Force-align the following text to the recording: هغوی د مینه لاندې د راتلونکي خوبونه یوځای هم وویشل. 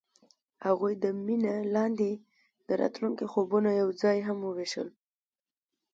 هغوی 0.65 0.93
د 1.03 1.05
مینه 1.25 1.55
لاندې 1.75 2.11
د 2.67 2.69
راتلونکي 2.81 3.25
خوبونه 3.33 3.69
یوځای 3.81 4.17
هم 4.27 4.37
وویشل. 4.43 4.87